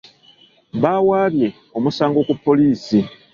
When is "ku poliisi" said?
2.27-2.99